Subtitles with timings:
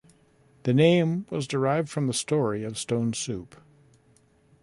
[0.63, 3.55] The name was derived from the story of stone soup.